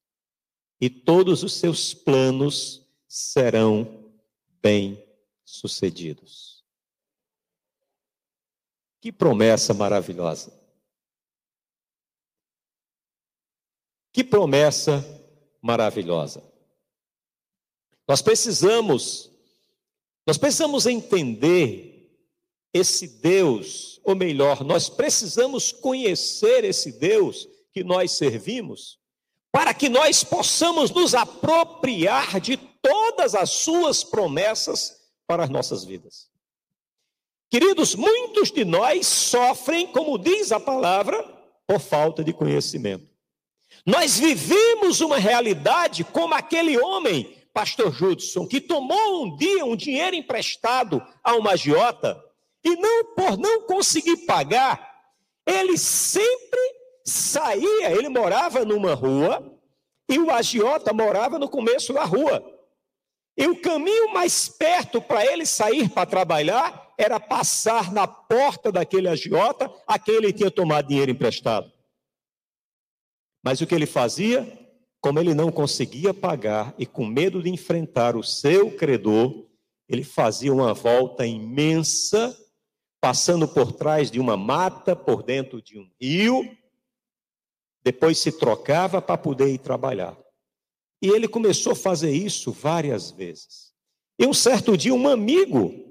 e 0.82 0.90
todos 0.90 1.44
os 1.44 1.54
seus 1.54 1.94
planos 1.94 2.84
serão 3.08 4.12
bem-sucedidos. 4.64 6.49
Que 9.02 9.12
promessa 9.12 9.74
maravilhosa! 9.74 10.52
Que 14.12 14.24
promessa 14.24 15.04
maravilhosa! 15.62 16.44
Nós 18.08 18.22
precisamos, 18.22 19.32
nós 20.26 20.38
precisamos 20.38 20.86
entender 20.86 21.90
esse 22.74 23.08
Deus, 23.08 24.00
ou 24.04 24.16
melhor, 24.16 24.64
nós 24.64 24.90
precisamos 24.90 25.72
conhecer 25.72 26.64
esse 26.64 26.92
Deus 26.92 27.48
que 27.72 27.84
nós 27.84 28.12
servimos, 28.12 29.00
para 29.52 29.74
que 29.74 29.90
nós 29.90 30.24
possamos 30.24 30.92
nos 30.92 31.14
apropriar 31.14 32.40
de 32.40 32.58
todas 32.58 33.36
as 33.36 33.50
suas 33.50 34.04
promessas 34.04 35.00
para 35.28 35.44
as 35.44 35.50
nossas 35.50 35.84
vidas. 35.84 36.30
Queridos, 37.50 37.96
muitos 37.96 38.52
de 38.52 38.64
nós 38.64 39.08
sofrem, 39.08 39.88
como 39.88 40.20
diz 40.20 40.52
a 40.52 40.60
palavra, 40.60 41.24
por 41.66 41.80
falta 41.80 42.24
de 42.24 42.32
conhecimento. 42.32 43.10
Nós 43.86 44.20
vivemos 44.20 45.02
uma 45.02 45.18
realidade 45.18 46.04
como 46.04 46.36
aquele 46.36 46.78
homem 46.78 47.36
pastor 47.52 47.92
Judson, 47.92 48.48
que 48.48 48.62
tomou 48.62 49.24
um 49.24 49.36
dia 49.36 49.66
um 49.66 49.76
dinheiro 49.76 50.16
emprestado 50.16 51.06
a 51.24 51.36
uma 51.36 51.52
agiota 51.52 52.24
e 52.64 52.76
não 52.76 53.16
por 53.16 53.38
não 53.38 53.64
conseguir 53.64 54.18
pagar, 54.26 55.02
ele 55.46 55.78
sempre 55.78 56.60
saía, 57.04 57.92
ele 57.92 58.10
morava 58.10 58.64
numa 58.64 58.94
rua 58.94 59.58
e 60.08 60.20
o 60.20 60.30
agiota 60.30 60.94
morava 60.94 61.40
no 61.40 61.50
começo 61.50 61.94
da 61.94 62.04
rua. 62.04 62.44
E 63.36 63.48
o 63.48 63.60
caminho 63.60 64.14
mais 64.14 64.48
perto 64.48 65.02
para 65.02 65.26
ele 65.26 65.46
sair 65.46 65.90
para 65.90 66.06
trabalhar 66.06 66.89
era 67.00 67.18
passar 67.18 67.94
na 67.94 68.06
porta 68.06 68.74
daquele 68.74 69.08
agiota 69.08 69.72
a 69.88 69.98
quem 69.98 70.16
ele 70.16 70.34
tinha 70.34 70.52
tomado 70.52 70.90
dinheiro 70.90 71.10
emprestado. 71.10 71.72
Mas 73.42 73.62
o 73.62 73.66
que 73.66 73.74
ele 73.74 73.86
fazia? 73.86 74.46
Como 75.00 75.18
ele 75.18 75.34
não 75.34 75.50
conseguia 75.50 76.14
pagar 76.14 76.76
e 76.78 76.86
com 76.86 77.06
medo 77.06 77.42
de 77.42 77.50
enfrentar 77.50 78.18
o 78.18 78.24
seu 78.24 78.76
credor, 78.76 79.48
ele 79.88 80.04
fazia 80.04 80.52
uma 80.52 80.74
volta 80.74 81.26
imensa, 81.26 82.38
passando 83.00 83.48
por 83.48 83.72
trás 83.72 84.12
de 84.12 84.20
uma 84.20 84.36
mata, 84.36 84.94
por 84.94 85.24
dentro 85.24 85.62
de 85.62 85.80
um 85.80 85.90
rio, 86.02 86.44
depois 87.82 88.18
se 88.20 88.34
trocava 88.34 89.02
para 89.02 89.18
poder 89.18 89.48
ir 89.54 89.60
trabalhar. 89.60 90.18
E 91.02 91.08
ele 91.08 91.30
começou 91.30 91.72
a 91.72 91.78
fazer 91.78 92.12
isso 92.12 92.52
várias 92.52 93.10
vezes. 93.10 93.74
E 94.20 94.28
um 94.28 94.34
certo 94.34 94.76
dia, 94.76 94.94
um 94.94 95.08
amigo 95.08 95.89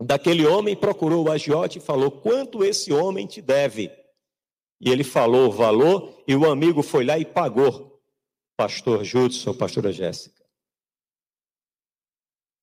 daquele 0.00 0.46
homem 0.46 0.74
procurou 0.74 1.26
o 1.26 1.30
agiote 1.30 1.78
e 1.78 1.82
falou: 1.82 2.10
Quanto 2.10 2.64
esse 2.64 2.92
homem 2.92 3.26
te 3.26 3.42
deve? 3.42 3.90
E 4.80 4.90
ele 4.90 5.04
falou 5.04 5.48
o 5.48 5.52
valor, 5.52 6.22
e 6.26 6.34
o 6.34 6.50
amigo 6.50 6.82
foi 6.82 7.04
lá 7.04 7.18
e 7.18 7.24
pagou 7.24 7.90
pastor 8.56 9.04
Judson, 9.04 9.54
pastora 9.54 9.90
Jéssica. 9.90 10.44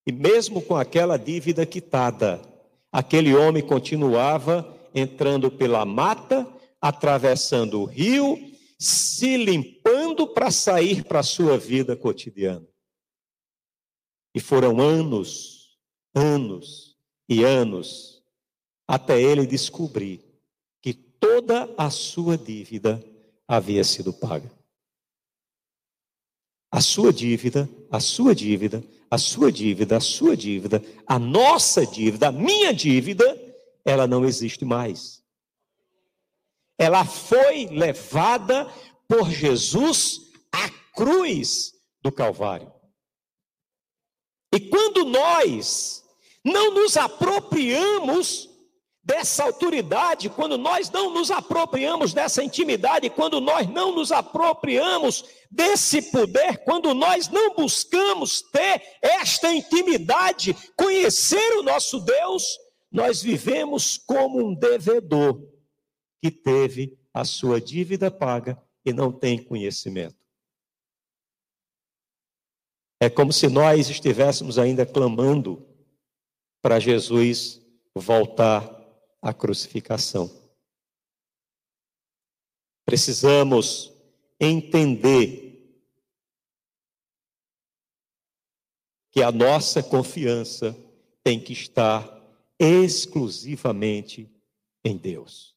E 0.06 0.12
mesmo 0.12 0.62
com 0.62 0.76
aquela 0.76 1.16
dívida 1.16 1.66
quitada, 1.66 2.40
aquele 2.90 3.34
homem 3.34 3.66
continuava 3.66 4.78
entrando 4.94 5.50
pela 5.50 5.84
mata, 5.84 6.46
atravessando 6.80 7.80
o 7.80 7.84
rio, 7.84 8.38
se 8.78 9.36
limpando 9.36 10.26
para 10.28 10.52
sair 10.52 11.04
para 11.04 11.18
a 11.18 11.24
sua 11.24 11.58
vida 11.58 11.96
cotidiana. 11.96 12.66
E 14.32 14.38
foram 14.38 14.80
anos, 14.80 15.76
anos 16.14 16.87
e 17.28 17.44
anos, 17.44 18.22
até 18.86 19.20
ele 19.20 19.46
descobrir 19.46 20.24
que 20.80 20.94
toda 20.94 21.72
a 21.76 21.90
sua 21.90 22.38
dívida 22.38 23.04
havia 23.46 23.84
sido 23.84 24.12
paga. 24.12 24.50
A 26.70 26.80
sua 26.80 27.12
dívida, 27.12 27.68
a 27.90 28.00
sua 28.00 28.34
dívida, 28.34 28.82
a 29.10 29.18
sua 29.18 29.50
dívida, 29.50 29.96
a 29.96 30.00
sua 30.00 30.36
dívida, 30.36 30.82
a 31.06 31.18
nossa 31.18 31.86
dívida, 31.86 32.28
a 32.28 32.32
minha 32.32 32.72
dívida, 32.72 33.24
ela 33.84 34.06
não 34.06 34.24
existe 34.24 34.64
mais. 34.64 35.22
Ela 36.78 37.04
foi 37.04 37.66
levada 37.66 38.66
por 39.06 39.30
Jesus 39.30 40.30
à 40.52 40.68
cruz 40.94 41.74
do 42.02 42.12
Calvário. 42.12 42.72
E 44.54 44.60
quando 44.60 45.04
nós 45.04 46.04
não 46.48 46.72
nos 46.72 46.96
apropriamos 46.96 48.48
dessa 49.08 49.44
autoridade, 49.44 50.28
quando 50.28 50.58
nós 50.58 50.90
não 50.90 51.14
nos 51.14 51.30
apropriamos 51.30 52.12
dessa 52.12 52.44
intimidade, 52.44 53.08
quando 53.08 53.40
nós 53.40 53.66
não 53.66 53.94
nos 53.94 54.12
apropriamos 54.12 55.24
desse 55.50 56.10
poder, 56.10 56.58
quando 56.58 56.92
nós 56.92 57.28
não 57.28 57.54
buscamos 57.54 58.42
ter 58.42 58.82
esta 59.00 59.52
intimidade, 59.52 60.54
conhecer 60.76 61.56
o 61.58 61.62
nosso 61.62 62.00
Deus, 62.00 62.58
nós 62.92 63.22
vivemos 63.22 63.96
como 63.96 64.46
um 64.46 64.54
devedor 64.54 65.42
que 66.20 66.30
teve 66.30 66.98
a 67.14 67.24
sua 67.24 67.60
dívida 67.60 68.10
paga 68.10 68.60
e 68.84 68.92
não 68.92 69.10
tem 69.10 69.42
conhecimento. 69.42 70.16
É 73.00 73.08
como 73.08 73.32
se 73.32 73.48
nós 73.48 73.88
estivéssemos 73.88 74.58
ainda 74.58 74.84
clamando 74.84 75.67
para 76.62 76.80
Jesus 76.80 77.60
voltar 77.94 78.68
à 79.20 79.32
crucificação. 79.32 80.30
Precisamos 82.84 83.92
entender 84.40 85.48
que 89.10 89.22
a 89.22 89.32
nossa 89.32 89.82
confiança 89.82 90.76
tem 91.22 91.40
que 91.40 91.52
estar 91.52 92.18
exclusivamente 92.58 94.30
em 94.84 94.96
Deus. 94.96 95.56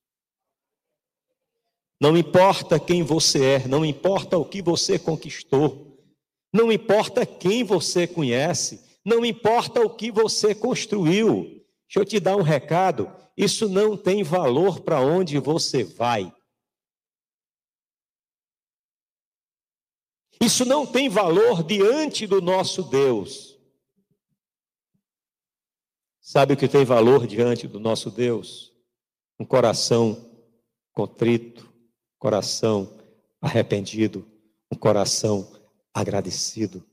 Não 2.02 2.18
importa 2.18 2.80
quem 2.80 3.04
você 3.04 3.46
é, 3.46 3.68
não 3.68 3.86
importa 3.86 4.38
o 4.38 4.44
que 4.44 4.62
você 4.62 4.98
conquistou, 4.98 6.04
não 6.52 6.72
importa 6.72 7.26
quem 7.26 7.64
você 7.64 8.08
conhece, 8.08 8.84
não 9.04 9.26
importa 9.26 9.82
o 9.82 9.96
que 9.96 10.12
você 10.12 10.54
construiu. 10.54 11.44
Deixa 11.88 12.00
eu 12.00 12.06
te 12.06 12.20
dar 12.20 12.38
um 12.38 12.42
recado: 12.42 13.12
isso 13.36 13.68
não 13.68 13.98
tem 13.98 14.24
valor 14.24 14.82
para 14.82 15.02
onde 15.02 15.40
você 15.40 15.84
vai. 15.84 16.34
Isso 20.40 20.66
não 20.66 20.88
tem 20.88 21.08
valor 21.08 21.64
diante 21.64 22.26
do 22.26 22.42
nosso 22.42 22.84
Deus. 22.84 23.60
Sabe 26.20 26.54
o 26.54 26.58
que 26.58 26.68
tem 26.68 26.86
valor 26.86 27.28
diante 27.28 27.68
do 27.68 27.80
nosso 27.80 28.10
Deus? 28.10 28.74
Um 29.40 29.46
coração 29.46 30.32
contrito, 30.94 31.72
coração 32.18 32.98
arrependido, 33.40 34.28
um 34.72 34.78
coração 34.78 35.52
agradecido 35.94 36.91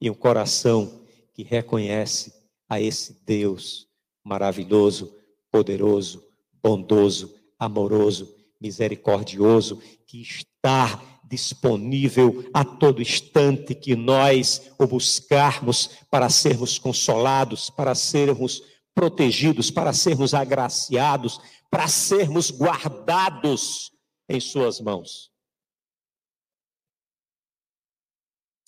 e 0.00 0.10
um 0.10 0.14
coração 0.14 1.04
que 1.32 1.42
reconhece 1.42 2.32
a 2.68 2.80
esse 2.80 3.24
Deus 3.24 3.86
maravilhoso, 4.24 5.14
poderoso, 5.50 6.24
bondoso, 6.62 7.34
amoroso, 7.58 8.34
misericordioso, 8.60 9.80
que 10.06 10.20
está 10.20 11.00
disponível 11.24 12.48
a 12.52 12.64
todo 12.64 13.02
instante 13.02 13.74
que 13.74 13.94
nós 13.94 14.72
o 14.78 14.86
buscarmos 14.86 15.88
para 16.10 16.28
sermos 16.28 16.78
consolados, 16.78 17.70
para 17.70 17.94
sermos 17.94 18.62
protegidos, 18.94 19.70
para 19.70 19.92
sermos 19.92 20.34
agraciados, 20.34 21.40
para 21.70 21.88
sermos 21.88 22.50
guardados 22.50 23.92
em 24.28 24.40
Suas 24.40 24.80
mãos. 24.80 25.30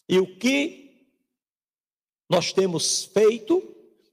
E 0.09 0.19
o 0.19 0.39
que 0.39 0.88
nós 2.29 2.53
temos 2.53 3.05
feito 3.05 3.63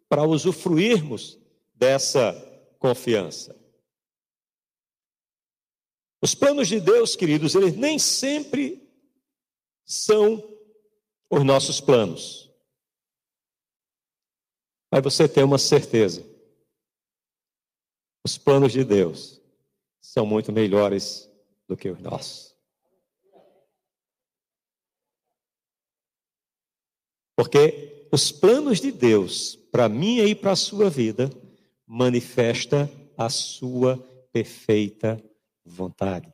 para 0.07 0.23
usufruirmos 0.23 1.37
dessa 1.73 2.33
confiança? 2.79 3.55
Os 6.21 6.33
planos 6.33 6.67
de 6.67 6.79
Deus, 6.79 7.15
queridos, 7.15 7.53
eles 7.53 7.75
nem 7.75 7.99
sempre 7.99 8.81
são 9.85 10.43
os 11.29 11.43
nossos 11.43 11.79
planos. 11.79 12.51
Mas 14.91 15.03
você 15.03 15.27
tem 15.27 15.43
uma 15.43 15.57
certeza: 15.57 16.25
os 18.25 18.37
planos 18.37 18.71
de 18.71 18.83
Deus 18.83 19.39
são 20.01 20.25
muito 20.25 20.51
melhores 20.51 21.29
do 21.67 21.77
que 21.77 21.89
os 21.89 21.99
nossos. 21.99 22.55
Porque 27.35 27.94
os 28.11 28.31
planos 28.31 28.79
de 28.79 28.91
Deus 28.91 29.55
para 29.71 29.89
mim 29.89 30.19
e 30.19 30.33
para 30.33 30.51
a 30.51 30.55
sua 30.55 30.89
vida 30.89 31.29
manifesta 31.85 32.89
a 33.17 33.29
sua 33.29 33.97
perfeita 34.31 35.21
vontade. 35.65 36.33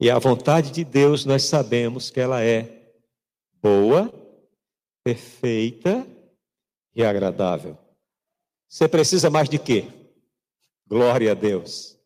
E 0.00 0.10
a 0.10 0.18
vontade 0.18 0.70
de 0.70 0.84
Deus 0.84 1.24
nós 1.24 1.44
sabemos 1.44 2.10
que 2.10 2.20
ela 2.20 2.42
é 2.42 2.92
boa, 3.62 4.12
perfeita 5.02 6.06
e 6.94 7.04
agradável. 7.04 7.78
Você 8.68 8.88
precisa 8.88 9.30
mais 9.30 9.48
de 9.48 9.58
quê? 9.58 9.86
Glória 10.86 11.32
a 11.32 11.34
Deus. 11.34 11.96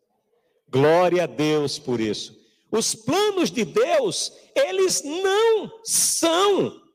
Glória 0.71 1.25
a 1.25 1.27
Deus 1.27 1.79
por 1.79 2.01
isso. 2.01 2.39
Os 2.71 2.95
planos 2.95 3.51
de 3.51 3.65
Deus, 3.65 4.33
eles 4.55 5.03
não 5.03 5.81
são 5.83 6.88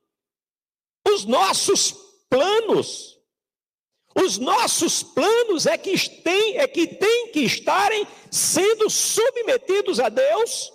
os 1.14 1.26
nossos 1.26 1.92
planos. 2.30 3.14
Os 4.16 4.38
nossos 4.38 5.02
planos 5.02 5.66
é 5.66 5.78
que 5.78 5.98
têm 6.22 6.58
é 6.58 6.68
que, 6.68 6.86
tem 6.86 7.32
que 7.32 7.42
estarem 7.42 8.06
sendo 8.30 8.90
submetidos 8.90 10.00
a 10.00 10.10
Deus 10.10 10.72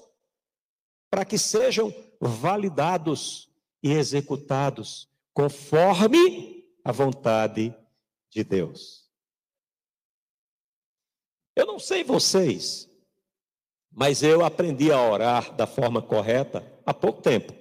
para 1.11 1.25
que 1.25 1.39
sejam 1.39 1.95
validados 2.21 3.49
e 3.83 3.93
executados 3.93 5.09
conforme 5.33 6.65
a 6.85 6.91
vontade 6.91 7.75
de 8.31 8.43
Deus. 8.43 9.09
Eu 11.55 11.67
não 11.67 11.79
sei 11.79 12.03
vocês, 12.03 12.89
mas 13.91 14.23
eu 14.23 14.45
aprendi 14.45 14.93
a 14.93 15.01
orar 15.01 15.55
da 15.55 15.67
forma 15.67 16.03
correta 16.03 16.65
há 16.85 16.93
pouco 16.93 17.23
tempo. 17.23 17.58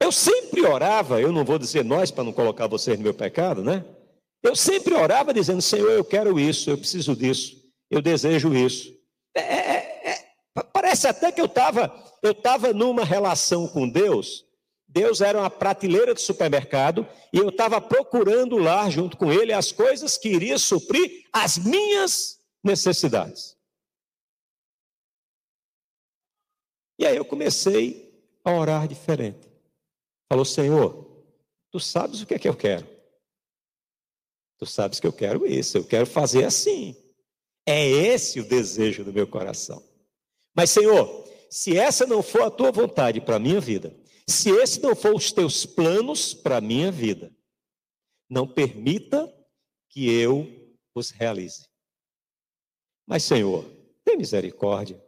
Eu 0.00 0.12
sempre 0.12 0.62
orava, 0.62 1.20
eu 1.20 1.32
não 1.32 1.44
vou 1.44 1.58
dizer 1.58 1.84
nós 1.84 2.10
para 2.10 2.24
não 2.24 2.32
colocar 2.32 2.66
vocês 2.66 2.96
no 2.98 3.04
meu 3.04 3.14
pecado, 3.14 3.62
né? 3.62 3.84
Eu 4.42 4.54
sempre 4.54 4.94
orava 4.94 5.32
dizendo: 5.32 5.62
Senhor, 5.62 5.90
eu 5.90 6.04
quero 6.04 6.38
isso, 6.38 6.70
eu 6.70 6.76
preciso 6.76 7.16
disso, 7.16 7.56
eu 7.90 8.02
desejo 8.02 8.54
isso. 8.54 8.92
É, 9.34 9.40
é, 9.40 10.02
é, 10.04 10.10
é 10.56 10.62
parece 10.72 11.06
até 11.06 11.32
que 11.32 11.40
eu 11.40 11.46
estava 11.46 12.04
eu 12.24 12.34
tava 12.34 12.72
numa 12.72 13.04
relação 13.04 13.68
com 13.68 13.86
Deus. 13.86 14.46
Deus 14.88 15.20
era 15.20 15.38
uma 15.38 15.50
prateleira 15.50 16.14
de 16.14 16.22
supermercado 16.22 17.06
e 17.32 17.36
eu 17.36 17.50
estava 17.50 17.80
procurando 17.80 18.56
lá, 18.56 18.88
junto 18.88 19.16
com 19.16 19.30
Ele, 19.30 19.52
as 19.52 19.70
coisas 19.70 20.16
que 20.16 20.30
iria 20.30 20.56
suprir 20.56 21.26
as 21.30 21.58
minhas 21.58 22.38
necessidades. 22.62 23.54
E 26.98 27.04
aí 27.04 27.16
eu 27.16 27.26
comecei 27.26 28.10
a 28.42 28.52
orar 28.52 28.88
diferente. 28.88 29.53
Falou, 30.28 30.44
Senhor, 30.44 31.24
tu 31.70 31.78
sabes 31.78 32.22
o 32.22 32.26
que 32.26 32.34
é 32.34 32.38
que 32.38 32.48
eu 32.48 32.56
quero. 32.56 32.86
Tu 34.58 34.66
sabes 34.66 35.00
que 35.00 35.06
eu 35.06 35.12
quero 35.12 35.46
isso, 35.46 35.78
eu 35.78 35.84
quero 35.84 36.06
fazer 36.06 36.44
assim. 36.44 36.96
É 37.66 37.86
esse 37.88 38.40
o 38.40 38.48
desejo 38.48 39.04
do 39.04 39.12
meu 39.12 39.26
coração. 39.26 39.82
Mas, 40.54 40.70
Senhor, 40.70 41.24
se 41.50 41.76
essa 41.76 42.06
não 42.06 42.22
for 42.22 42.42
a 42.42 42.50
tua 42.50 42.70
vontade 42.70 43.20
para 43.20 43.36
a 43.36 43.40
minha 43.40 43.60
vida, 43.60 43.94
se 44.28 44.50
esse 44.50 44.80
não 44.80 44.94
for 44.94 45.14
os 45.14 45.32
teus 45.32 45.66
planos 45.66 46.32
para 46.32 46.58
a 46.58 46.60
minha 46.60 46.90
vida, 46.90 47.34
não 48.28 48.46
permita 48.46 49.32
que 49.90 50.10
eu 50.10 50.76
os 50.94 51.10
realize. 51.10 51.68
Mas, 53.06 53.24
Senhor, 53.24 53.64
tem 54.04 54.16
misericórdia 54.16 55.02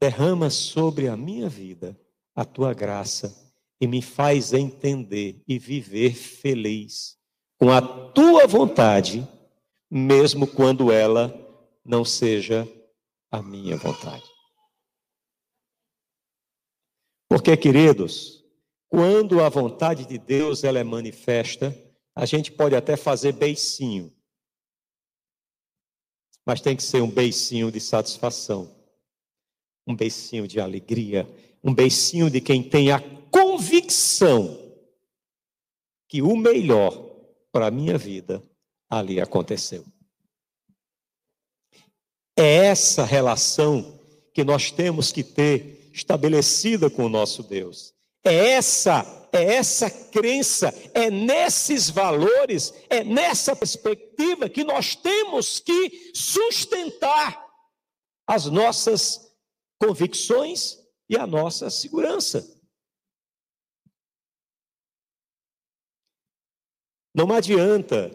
derrama 0.00 0.50
sobre 0.50 1.08
a 1.08 1.16
minha 1.16 1.48
vida 1.48 1.98
a 2.34 2.44
tua 2.44 2.74
graça 2.74 3.34
e 3.80 3.86
me 3.86 4.00
faz 4.00 4.52
entender 4.52 5.42
e 5.46 5.58
viver 5.58 6.14
feliz 6.14 7.18
com 7.58 7.70
a 7.70 7.80
tua 7.80 8.46
vontade, 8.46 9.26
mesmo 9.90 10.46
quando 10.46 10.90
ela 10.92 11.32
não 11.84 12.04
seja 12.04 12.66
a 13.30 13.42
minha 13.42 13.76
vontade. 13.76 14.24
Porque, 17.28 17.56
queridos, 17.56 18.44
quando 18.88 19.42
a 19.42 19.48
vontade 19.48 20.06
de 20.06 20.18
Deus 20.18 20.64
ela 20.64 20.78
é 20.78 20.84
manifesta, 20.84 21.76
a 22.14 22.24
gente 22.24 22.50
pode 22.50 22.74
até 22.74 22.96
fazer 22.96 23.32
beicinho, 23.32 24.14
mas 26.46 26.60
tem 26.60 26.76
que 26.76 26.82
ser 26.82 27.02
um 27.02 27.10
beicinho 27.10 27.70
de 27.70 27.80
satisfação 27.80 28.76
um 29.86 29.94
beicinho 29.94 30.48
de 30.48 30.60
alegria, 30.60 31.28
um 31.62 31.72
beicinho 31.72 32.28
de 32.28 32.40
quem 32.40 32.62
tem 32.62 32.90
a 32.90 32.98
convicção 33.56 34.58
que 36.08 36.20
o 36.20 36.36
melhor 36.36 36.92
para 37.50 37.68
a 37.68 37.70
minha 37.70 37.96
vida 37.96 38.42
ali 38.88 39.18
aconteceu. 39.18 39.84
É 42.38 42.66
essa 42.66 43.02
relação 43.02 43.98
que 44.34 44.44
nós 44.44 44.70
temos 44.70 45.10
que 45.10 45.24
ter 45.24 45.90
estabelecida 45.94 46.90
com 46.90 47.06
o 47.06 47.08
nosso 47.08 47.42
Deus. 47.42 47.94
É 48.22 48.50
essa, 48.50 49.28
é 49.32 49.54
essa 49.54 49.88
crença, 49.88 50.68
é 50.92 51.10
nesses 51.10 51.88
valores, 51.88 52.74
é 52.90 53.02
nessa 53.02 53.56
perspectiva 53.56 54.50
que 54.50 54.64
nós 54.64 54.94
temos 54.94 55.60
que 55.60 56.12
sustentar 56.14 57.42
as 58.26 58.44
nossas 58.46 59.32
convicções 59.80 60.78
e 61.08 61.16
a 61.16 61.26
nossa 61.26 61.70
segurança. 61.70 62.55
Não 67.16 67.32
adianta 67.32 68.10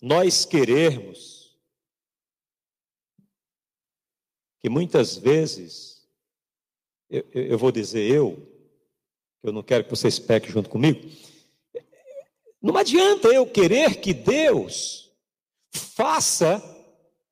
nós 0.00 0.44
querermos 0.44 1.58
que 4.60 4.68
muitas 4.68 5.16
vezes, 5.16 6.08
eu, 7.10 7.26
eu 7.32 7.58
vou 7.58 7.72
dizer 7.72 8.08
eu, 8.08 8.38
eu 9.42 9.52
não 9.52 9.64
quero 9.64 9.82
que 9.82 9.90
vocês 9.90 10.20
pequem 10.20 10.48
junto 10.48 10.70
comigo, 10.70 11.10
não 12.62 12.76
adianta 12.76 13.26
eu 13.34 13.50
querer 13.50 14.00
que 14.00 14.14
Deus 14.14 15.12
faça, 15.72 16.62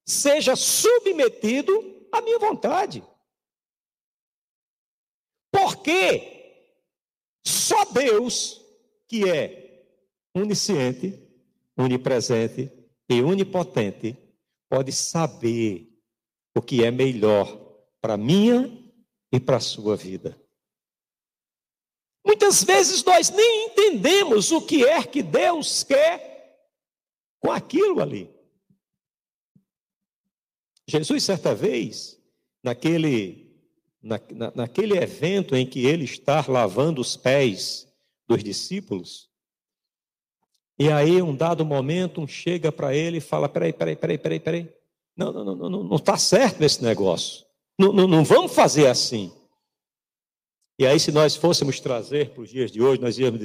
seja 0.04 0.56
submetido 0.56 2.08
à 2.10 2.20
minha 2.20 2.40
vontade. 2.40 3.04
Porque 5.48 6.66
só 7.46 7.84
Deus, 7.84 8.60
que 9.06 9.30
é 9.30 9.61
onisciente, 10.34 11.18
onipresente 11.76 12.70
e 13.08 13.22
onipotente, 13.22 14.16
pode 14.68 14.92
saber 14.92 15.88
o 16.54 16.62
que 16.62 16.84
é 16.84 16.90
melhor 16.90 17.46
para 18.00 18.16
minha 18.16 18.70
e 19.30 19.38
para 19.38 19.56
a 19.56 19.60
sua 19.60 19.96
vida. 19.96 20.38
Muitas 22.24 22.62
vezes 22.62 23.02
nós 23.04 23.30
nem 23.30 23.66
entendemos 23.66 24.52
o 24.52 24.62
que 24.62 24.84
é 24.84 25.02
que 25.02 25.22
Deus 25.22 25.82
quer 25.82 26.68
com 27.40 27.50
aquilo 27.50 28.00
ali. 28.00 28.30
Jesus, 30.86 31.22
certa 31.22 31.54
vez, 31.54 32.20
naquele, 32.62 33.50
na, 34.00 34.20
na, 34.30 34.52
naquele 34.54 34.96
evento 34.96 35.56
em 35.56 35.66
que 35.66 35.86
ele 35.86 36.04
está 36.04 36.44
lavando 36.46 37.00
os 37.00 37.16
pés 37.16 37.88
dos 38.28 38.42
discípulos, 38.42 39.31
e 40.78 40.90
aí, 40.90 41.20
um 41.20 41.34
dado 41.34 41.64
momento, 41.64 42.20
um 42.20 42.26
chega 42.26 42.72
para 42.72 42.94
ele 42.94 43.18
e 43.18 43.20
fala: 43.20 43.48
peraí, 43.48 43.72
peraí, 43.72 43.96
peraí, 43.96 44.18
peraí, 44.18 44.40
peraí. 44.40 44.68
Não, 45.16 45.32
não, 45.32 45.44
não, 45.44 45.70
não, 45.70 45.84
não 45.84 45.96
está 45.96 46.16
certo 46.16 46.62
esse 46.62 46.82
negócio. 46.82 47.44
Não, 47.78 47.92
não, 47.92 48.08
não 48.08 48.24
vamos 48.24 48.54
fazer 48.54 48.86
assim. 48.86 49.32
E 50.78 50.86
aí, 50.86 50.98
se 50.98 51.12
nós 51.12 51.36
fôssemos 51.36 51.78
trazer 51.80 52.30
para 52.30 52.42
os 52.42 52.50
dias 52.50 52.72
de 52.72 52.82
hoje, 52.82 53.00
nós 53.00 53.18
íamos, 53.18 53.40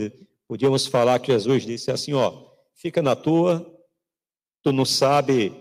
podíamos 0.48 0.88
falar 0.88 1.20
que 1.20 1.32
Jesus 1.32 1.66
disse 1.66 1.92
assim: 1.92 2.14
ó, 2.14 2.48
fica 2.74 3.02
na 3.02 3.16
tua, 3.16 3.66
tu 4.64 4.72
não 4.72 4.86
sabe, 4.86 5.54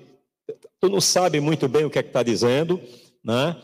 tu 0.81 0.89
não 0.89 1.01
sabe 1.01 1.41
muito 1.41 1.69
bem 1.69 1.85
o 1.85 1.91
que 1.91 1.99
é 1.99 2.03
que 2.03 2.09
está 2.09 2.23
dizendo, 2.23 2.81
né? 3.23 3.61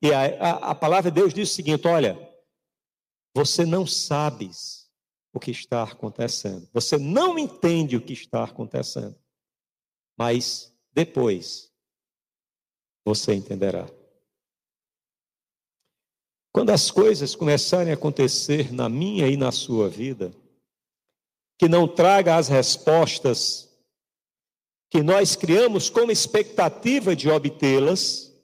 E 0.00 0.12
a, 0.12 0.20
a, 0.20 0.50
a 0.70 0.74
palavra 0.74 1.10
de 1.10 1.20
Deus 1.20 1.34
diz 1.34 1.50
o 1.50 1.54
seguinte: 1.54 1.88
olha, 1.88 2.16
você 3.34 3.66
não 3.66 3.86
sabes 3.86 4.79
o 5.32 5.38
que 5.38 5.50
está 5.50 5.82
acontecendo, 5.82 6.68
você 6.72 6.98
não 6.98 7.38
entende 7.38 7.96
o 7.96 8.00
que 8.00 8.12
está 8.12 8.44
acontecendo, 8.44 9.16
mas 10.16 10.74
depois 10.92 11.72
você 13.04 13.34
entenderá. 13.34 13.88
Quando 16.52 16.70
as 16.70 16.90
coisas 16.90 17.36
começarem 17.36 17.92
a 17.92 17.94
acontecer 17.94 18.72
na 18.72 18.88
minha 18.88 19.28
e 19.28 19.36
na 19.36 19.52
sua 19.52 19.88
vida, 19.88 20.34
que 21.56 21.68
não 21.68 21.86
traga 21.86 22.36
as 22.36 22.48
respostas 22.48 23.68
que 24.90 25.02
nós 25.02 25.36
criamos 25.36 25.88
como 25.88 26.10
expectativa 26.10 27.14
de 27.14 27.28
obtê-las, 27.30 28.34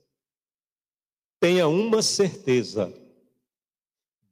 tenha 1.41 1.67
uma 1.67 2.01
certeza: 2.01 2.95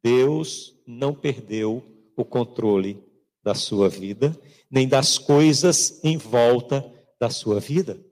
Deus 0.03 0.77
não 0.87 1.12
perdeu 1.12 1.93
o 2.16 2.24
controle 2.24 3.03
da 3.42 3.55
sua 3.55 3.88
vida, 3.88 4.38
nem 4.70 4.88
das 4.88 5.18
coisas 5.18 6.03
em 6.03 6.16
volta 6.16 6.83
da 7.20 7.31
sua 7.31 7.61
vida. 7.61 8.03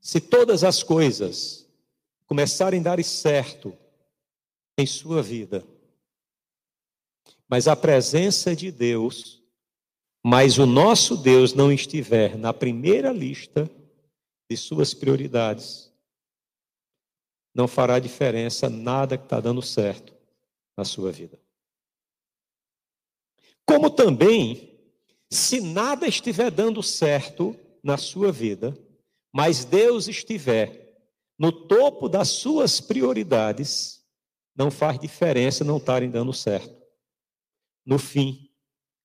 Se 0.00 0.20
todas 0.20 0.62
as 0.62 0.82
coisas 0.82 1.68
começarem 2.26 2.80
a 2.80 2.82
dar 2.84 3.02
certo 3.02 3.76
em 4.78 4.86
sua 4.86 5.22
vida, 5.22 5.66
mas 7.48 7.68
a 7.68 7.76
presença 7.76 8.54
de 8.54 8.70
Deus, 8.70 9.42
mas 10.24 10.58
o 10.58 10.66
nosso 10.66 11.16
Deus 11.16 11.54
não 11.54 11.72
estiver 11.72 12.36
na 12.36 12.52
primeira 12.52 13.12
lista 13.12 13.70
de 14.48 14.56
suas 14.56 14.92
prioridades, 14.92 15.85
não 17.56 17.66
fará 17.66 17.98
diferença 17.98 18.68
nada 18.68 19.16
que 19.16 19.24
está 19.24 19.40
dando 19.40 19.62
certo 19.62 20.14
na 20.76 20.84
sua 20.84 21.10
vida. 21.10 21.40
Como 23.64 23.88
também, 23.88 24.78
se 25.30 25.62
nada 25.62 26.06
estiver 26.06 26.50
dando 26.50 26.82
certo 26.82 27.58
na 27.82 27.96
sua 27.96 28.30
vida, 28.30 28.76
mas 29.32 29.64
Deus 29.64 30.06
estiver 30.06 30.94
no 31.38 31.50
topo 31.50 32.10
das 32.10 32.28
suas 32.28 32.78
prioridades, 32.78 34.04
não 34.54 34.70
faz 34.70 34.98
diferença 34.98 35.64
não 35.64 35.78
estarem 35.78 36.10
dando 36.10 36.34
certo. 36.34 36.76
No 37.86 37.98
fim, 37.98 38.50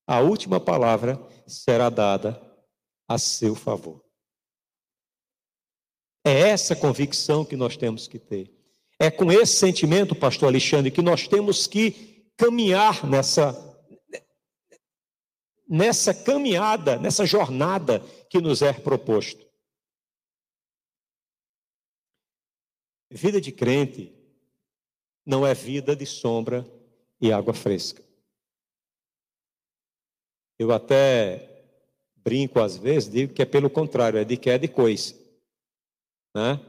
a 0.05 0.19
última 0.19 0.59
palavra 0.59 1.17
será 1.47 1.89
dada 1.89 2.39
a 3.07 3.17
seu 3.17 3.55
favor. 3.55 4.03
É 6.23 6.49
essa 6.49 6.75
convicção 6.75 7.43
que 7.43 7.55
nós 7.55 7.75
temos 7.75 8.07
que 8.07 8.19
ter. 8.19 8.51
É 8.99 9.09
com 9.09 9.31
esse 9.31 9.55
sentimento, 9.55 10.15
pastor 10.15 10.49
Alexandre, 10.49 10.91
que 10.91 11.01
nós 11.01 11.27
temos 11.27 11.65
que 11.65 12.31
caminhar 12.37 13.07
nessa 13.07 13.69
nessa 15.67 16.13
caminhada, 16.13 16.99
nessa 16.99 17.25
jornada 17.25 18.01
que 18.29 18.41
nos 18.41 18.61
é 18.61 18.73
proposto. 18.73 19.47
Vida 23.09 23.39
de 23.39 23.53
crente 23.53 24.13
não 25.25 25.47
é 25.47 25.53
vida 25.53 25.95
de 25.95 26.05
sombra 26.05 26.65
e 27.21 27.31
água 27.31 27.53
fresca. 27.53 28.03
Eu 30.59 30.73
até 30.73 31.65
brinco 32.17 32.59
às 32.59 32.75
vezes, 32.75 33.09
digo 33.09 33.33
que 33.33 33.41
é 33.41 33.45
pelo 33.45 33.69
contrário, 33.69 34.19
é 34.19 34.25
de 34.25 34.35
que 34.35 34.49
é 34.49 34.57
de 34.57 34.67
coisa. 34.67 35.20
Né? 36.33 36.59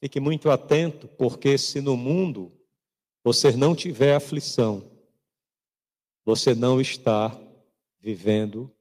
Fique 0.00 0.20
muito 0.20 0.50
atento, 0.50 1.08
porque 1.08 1.58
se 1.58 1.80
no 1.80 1.96
mundo 1.96 2.52
você 3.24 3.52
não 3.52 3.74
tiver 3.74 4.14
aflição, 4.14 4.90
você 6.24 6.54
não 6.54 6.80
está 6.80 7.36
vivendo 8.00 8.74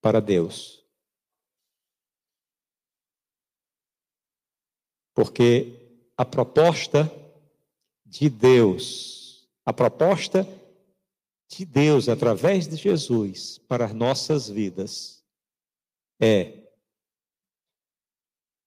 para 0.00 0.20
Deus. 0.20 0.84
Porque 5.14 5.76
a 6.16 6.24
proposta 6.24 7.10
de 8.06 8.30
Deus, 8.30 9.48
a 9.64 9.72
proposta 9.72 10.46
de 11.48 11.64
Deus 11.64 12.08
através 12.08 12.68
de 12.68 12.76
Jesus 12.76 13.58
para 13.58 13.86
as 13.86 13.92
nossas 13.92 14.48
vidas 14.48 15.24
é: 16.20 16.69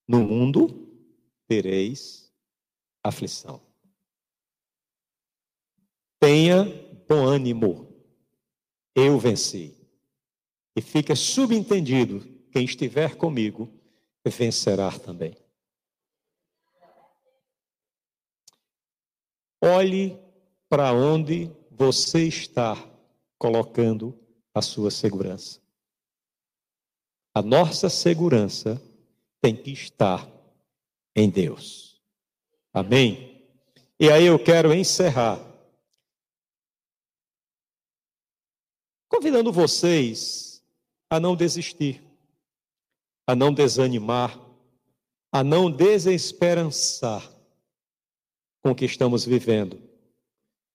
no 0.07 0.19
mundo 0.23 0.83
tereis 1.47 2.31
aflição. 3.03 3.61
Tenha 6.19 6.63
bom 7.07 7.25
ânimo, 7.25 7.87
eu 8.95 9.19
venci. 9.19 9.77
E 10.75 10.81
fica 10.81 11.15
subentendido: 11.15 12.21
quem 12.51 12.65
estiver 12.65 13.15
comigo 13.15 13.69
vencerá 14.25 14.91
também. 14.97 15.35
Olhe 19.61 20.17
para 20.69 20.93
onde 20.93 21.51
você 21.69 22.27
está 22.27 22.75
colocando 23.37 24.17
a 24.53 24.61
sua 24.61 24.91
segurança. 24.91 25.61
A 27.33 27.41
nossa 27.41 27.89
segurança 27.89 28.81
tem 29.43 29.53
que 29.53 29.71
estar 29.71 30.25
em 31.13 31.29
Deus. 31.29 32.01
Amém? 32.73 33.45
E 33.99 34.09
aí 34.09 34.25
eu 34.25 34.41
quero 34.41 34.73
encerrar 34.73 35.37
convidando 39.09 39.51
vocês 39.51 40.63
a 41.09 41.19
não 41.19 41.35
desistir, 41.35 42.01
a 43.27 43.35
não 43.35 43.53
desanimar, 43.53 44.39
a 45.29 45.43
não 45.43 45.69
desesperançar 45.69 47.29
com 48.61 48.71
o 48.71 48.75
que 48.75 48.85
estamos 48.85 49.25
vivendo, 49.25 49.77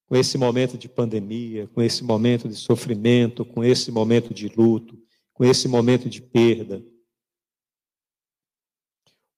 com 0.07 0.15
esse 0.15 0.37
momento 0.37 0.77
de 0.77 0.91
pandemia, 0.91 1.67
com 1.69 1.81
esse 1.81 2.05
momento 2.05 2.47
de 2.47 2.55
sofrimento, 2.55 3.47
com 3.47 3.65
esse 3.65 3.91
momento 3.91 4.35
de 4.35 4.47
luto, 4.49 5.03
com 5.33 5.43
esse 5.43 5.67
momento 5.67 6.11
de 6.11 6.21
perda. 6.21 6.85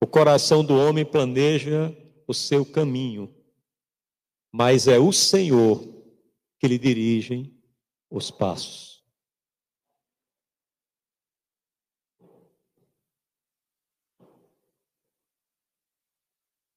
O 0.01 0.07
coração 0.07 0.65
do 0.65 0.75
homem 0.75 1.05
planeja 1.05 1.95
o 2.27 2.33
seu 2.33 2.65
caminho, 2.65 3.35
mas 4.51 4.89
é 4.89 4.99
o 4.99 5.13
Senhor 5.13 5.87
que 6.59 6.67
lhe 6.67 6.79
dirige 6.79 7.55
os 8.11 8.31
passos. 8.31 9.05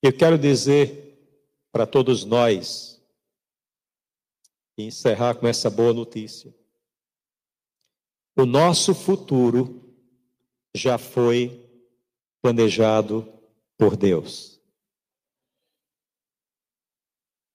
Eu 0.01 0.11
quero 0.11 0.37
dizer 0.37 1.03
para 1.71 1.87
todos 1.87 2.23
nós, 2.23 3.01
e 4.77 4.83
encerrar 4.83 5.35
com 5.35 5.47
essa 5.47 5.69
boa 5.69 5.93
notícia. 5.93 6.53
O 8.35 8.45
nosso 8.45 8.93
futuro 8.93 9.81
já 10.75 10.97
foi 10.97 11.62
planejado 12.43 13.23
por 13.77 13.95
Deus. 13.95 14.61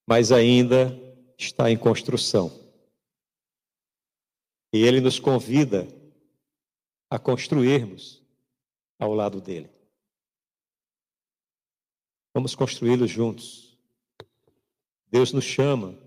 Mas 0.08 0.32
ainda 0.32 0.98
está 1.36 1.70
em 1.70 1.76
construção. 1.76 2.50
E 4.72 4.78
Ele 4.78 5.02
nos 5.02 5.20
convida 5.20 5.86
a 7.10 7.18
construirmos 7.18 8.24
ao 8.98 9.12
lado 9.12 9.42
dele. 9.42 9.70
Vamos 12.34 12.54
construí-lo 12.54 13.06
juntos. 13.06 13.78
Deus 15.10 15.32
nos 15.32 15.44
chama 15.44 15.98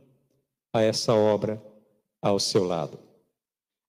a 0.73 0.81
essa 0.81 1.13
obra 1.13 1.61
ao 2.19 2.39
seu 2.39 2.63
lado. 2.63 2.99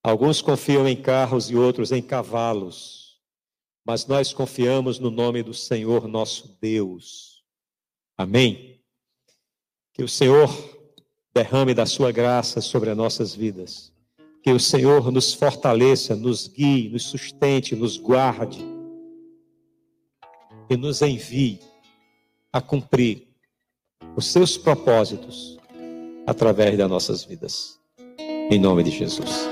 Alguns 0.02 0.42
confiam 0.42 0.86
em 0.86 1.00
carros 1.00 1.50
e 1.50 1.56
outros 1.56 1.92
em 1.92 2.02
cavalos, 2.02 3.01
mas 3.84 4.06
nós 4.06 4.32
confiamos 4.32 4.98
no 4.98 5.10
nome 5.10 5.42
do 5.42 5.52
Senhor 5.52 6.06
nosso 6.06 6.56
Deus. 6.60 7.42
Amém? 8.16 8.80
Que 9.92 10.02
o 10.02 10.08
Senhor 10.08 10.48
derrame 11.34 11.74
da 11.74 11.86
sua 11.86 12.12
graça 12.12 12.60
sobre 12.60 12.90
as 12.90 12.96
nossas 12.96 13.34
vidas. 13.34 13.92
Que 14.42 14.50
o 14.50 14.60
Senhor 14.60 15.10
nos 15.10 15.34
fortaleça, 15.34 16.16
nos 16.16 16.48
guie, 16.48 16.88
nos 16.88 17.04
sustente, 17.04 17.76
nos 17.76 17.96
guarde 17.96 18.64
e 20.68 20.76
nos 20.76 21.02
envie 21.02 21.60
a 22.52 22.60
cumprir 22.60 23.28
os 24.16 24.26
seus 24.26 24.58
propósitos 24.58 25.58
através 26.26 26.76
das 26.76 26.88
nossas 26.88 27.24
vidas. 27.24 27.78
Em 28.50 28.58
nome 28.58 28.82
de 28.82 28.90
Jesus. 28.90 29.51